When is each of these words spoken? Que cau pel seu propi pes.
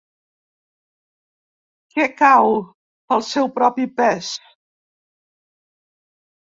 Que 1.93 2.07
cau 2.23 2.57
pel 3.13 3.25
seu 3.31 3.53
propi 3.59 3.87
pes. 4.01 4.35